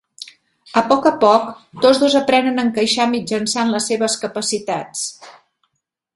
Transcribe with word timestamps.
A 0.79 0.81
poc 0.91 1.03
a 1.09 1.11
poc, 1.23 1.45
tots 1.85 2.01
dos 2.05 2.15
aprenen 2.21 2.57
a 2.57 2.65
encaixar 2.69 3.07
mitjançant 3.13 3.75
les 3.77 3.91
seves 3.93 4.19
capacitats. 4.25 5.07